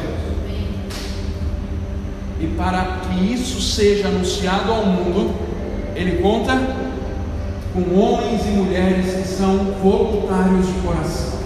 [2.41, 5.35] E para que isso seja anunciado ao mundo,
[5.97, 6.55] ele conta
[7.85, 11.39] com homens e mulheres que são voluntários de coração,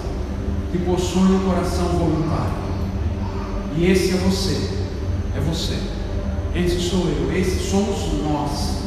[0.71, 2.63] que possuem um coração voluntário.
[3.77, 4.69] E esse é você,
[5.35, 5.77] é você,
[6.55, 8.77] esse sou eu, esse somos nós,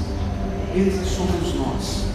[0.74, 2.07] esse somos nós.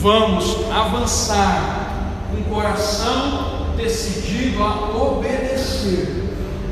[0.00, 6.24] Vamos avançar com o coração decidido a obedecer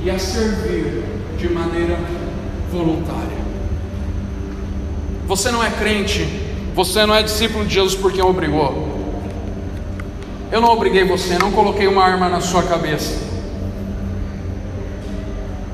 [0.02, 1.04] e a servir
[1.38, 1.98] de maneira
[2.70, 3.36] voluntária.
[5.26, 6.45] Você não é crente
[6.76, 8.86] você não é discípulo de Jesus porque obrigou.
[10.52, 13.18] Eu não obriguei você, não coloquei uma arma na sua cabeça.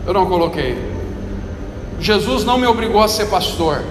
[0.07, 0.79] Eu não coloquei.
[1.99, 3.83] Jesus não me obrigou a ser pastor.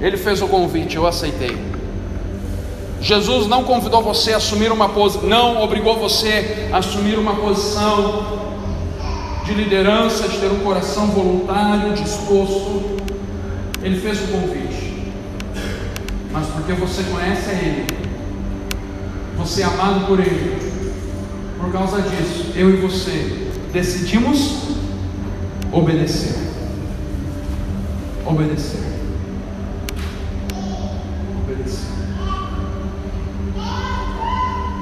[0.00, 1.56] Ele fez o convite, eu aceitei.
[3.00, 8.42] Jesus não convidou você a assumir uma posição, não obrigou você a assumir uma posição
[9.44, 12.96] de liderança, de ter um coração voluntário, disposto.
[13.84, 14.65] Ele fez o convite
[16.36, 17.86] mas porque você conhece a Ele,
[19.38, 20.54] você é amado por Ele.
[21.58, 24.76] Por causa disso, eu e você decidimos
[25.72, 26.36] obedecer.
[28.26, 28.84] Obedecer.
[31.42, 31.90] Obedecer.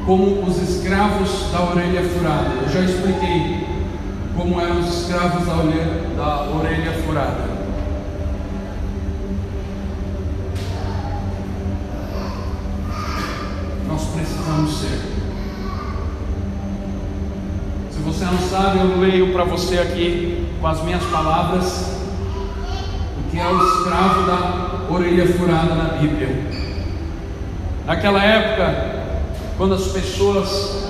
[0.05, 2.51] Como os escravos da orelha furada.
[2.63, 3.65] Eu já expliquei
[4.37, 7.54] como eram os escravos da orelha, da orelha furada.
[14.13, 15.01] Precisamos ser.
[17.91, 21.95] Se você não sabe, eu leio para você aqui com as minhas palavras
[23.19, 26.29] o que é o escravo da orelha furada na Bíblia.
[27.87, 28.95] Naquela época,
[29.57, 30.85] quando as pessoas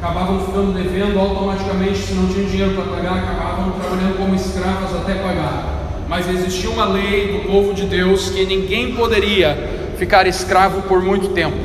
[0.00, 5.14] acabavam ficando devendo automaticamente, se não tinham dinheiro para pagar, acabavam trabalhando como escravas até
[5.14, 5.80] pagar.
[6.08, 9.56] Mas existia uma lei do povo de Deus que ninguém poderia
[9.98, 11.56] ficar escravo por muito tempo.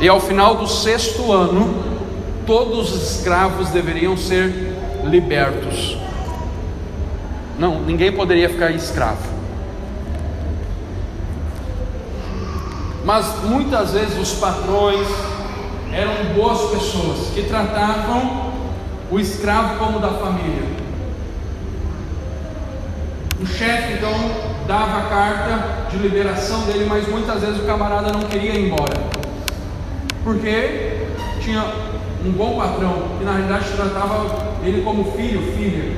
[0.00, 1.84] E ao final do sexto ano,
[2.46, 4.74] todos os escravos deveriam ser
[5.04, 5.98] libertos.
[7.58, 9.28] Não, ninguém poderia ficar escravo.
[13.04, 15.06] Mas muitas vezes os patrões
[15.92, 18.52] eram boas pessoas que tratavam
[19.10, 20.80] o escravo como da família.
[23.40, 24.12] O chefe então
[24.66, 28.94] dava a carta de liberação dele, mas muitas vezes o camarada não queria ir embora,
[30.24, 31.06] porque
[31.40, 31.64] tinha
[32.24, 35.96] um bom patrão que na realidade tratava ele como filho, filha,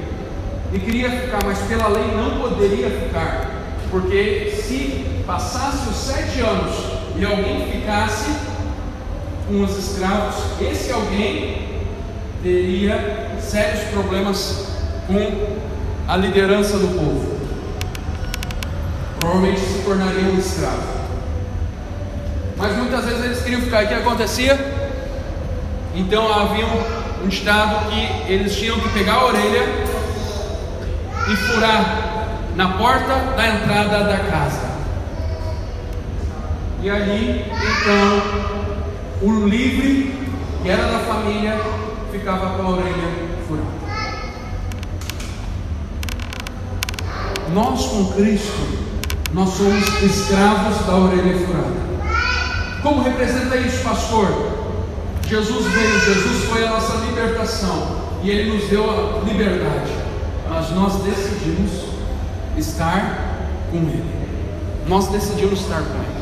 [0.73, 3.51] e queria ficar, mas pela lei não poderia ficar,
[3.91, 6.75] porque se passasse os sete anos
[7.17, 8.31] e alguém ficasse,
[9.49, 11.81] com os escravos, esse alguém
[12.43, 14.67] teria sérios problemas
[15.07, 15.57] com
[16.09, 17.39] a liderança do povo.
[19.19, 21.02] Provavelmente se tornaria um escravo.
[22.63, 23.85] Mas muitas vezes eles queriam ficar.
[23.85, 24.57] O que acontecia?
[25.97, 29.63] Então havia um, um estado que eles tinham que pegar a orelha
[31.29, 34.73] e furar na porta da entrada da casa.
[36.81, 38.23] E ali, então,
[39.23, 40.15] o livre,
[40.63, 41.61] que era da família,
[42.13, 43.83] ficava com a orelha furada.
[47.53, 48.79] Nós com Cristo,
[49.33, 51.92] nós somos escravos da orelha furada.
[52.83, 54.27] Como representa isso, pastor?
[55.29, 59.93] Jesus veio, Jesus foi a nossa libertação e Ele nos deu a liberdade,
[60.51, 61.71] mas nós decidimos
[62.59, 63.39] estar
[63.71, 64.05] com Ele.
[64.89, 66.13] Nós decidimos estar com Ele.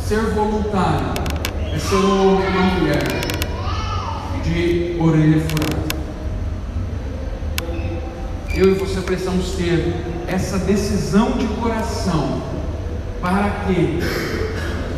[0.00, 1.12] Ser voluntário
[1.72, 3.02] é ser um homem uma mulher
[4.42, 5.86] de orelha furada.
[8.54, 9.94] Eu e você precisamos ter
[10.26, 12.40] essa decisão de coração
[13.20, 13.98] para que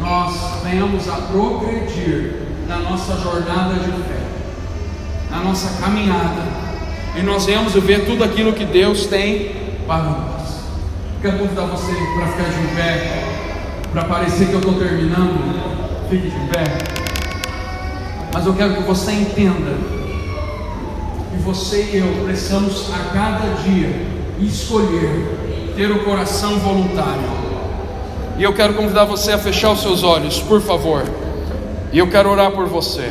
[0.01, 4.23] nós venhamos a progredir na nossa jornada de fé,
[5.31, 6.43] na nossa caminhada,
[7.17, 9.53] e nós venhamos ver tudo aquilo que Deus tem
[9.87, 10.39] para nós.
[11.21, 13.29] Quero convidar você para ficar de pé
[13.93, 16.65] para parecer que eu estou terminando, fique de pé.
[18.33, 19.75] Mas eu quero que você entenda
[21.31, 24.07] que você e eu precisamos a cada dia
[24.41, 27.48] escolher ter o coração voluntário.
[28.39, 31.03] E eu quero convidar você a fechar os seus olhos, por favor.
[31.93, 33.11] E eu quero orar por você.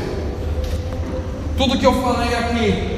[1.57, 2.97] Tudo que eu falei aqui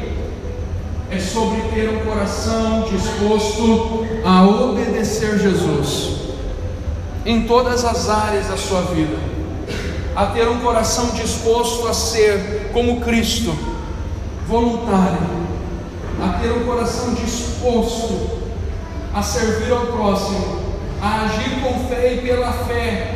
[1.09, 6.19] é sobre ter um coração disposto a obedecer Jesus
[7.25, 9.17] em todas as áreas da sua vida,
[10.15, 13.55] a ter um coração disposto a ser como Cristo,
[14.47, 15.17] voluntário,
[16.21, 18.37] a ter um coração disposto
[19.13, 20.58] a servir ao próximo,
[21.01, 23.15] a agir com fé e pela fé,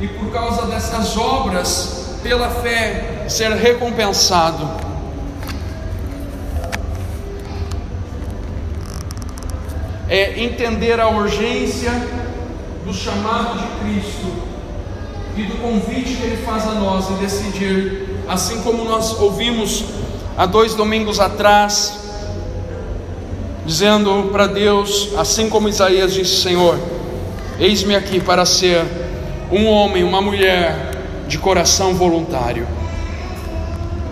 [0.00, 4.82] e por causa dessas obras, pela fé, ser recompensado.
[10.12, 11.90] é entender a urgência
[12.84, 14.30] do chamado de Cristo
[15.34, 19.86] e do convite que Ele faz a nós e decidir, assim como nós ouvimos
[20.36, 22.01] há dois domingos atrás,
[23.64, 26.78] dizendo para Deus, assim como Isaías disse: Senhor,
[27.58, 28.84] eis-me aqui para ser
[29.50, 32.66] um homem, uma mulher de coração voluntário.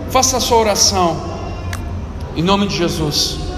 [0.09, 1.21] Faça a sua oração,
[2.35, 3.50] em nome de Jesus.